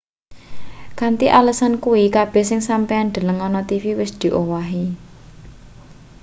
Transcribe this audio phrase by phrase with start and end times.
[0.99, 4.85] kanthi alesan kuwi kabeh sing sampeyan deleng ana tv wis diowahi